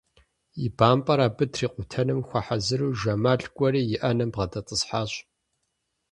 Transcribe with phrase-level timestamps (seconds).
[0.65, 5.11] И бампӀэр абы трикъутэным хуэхьэзыру Жэмал кӀуэри и ӏэнэм бгъэдэтӀысхьащ.